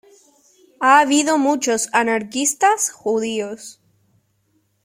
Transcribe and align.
Ha 0.79 0.97
habido 0.99 1.37
muchos 1.37 1.87
anarquistas 1.93 2.89
judíos. 2.89 3.79